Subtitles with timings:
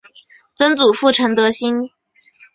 [0.55, 1.91] 曾祖父陈德兴。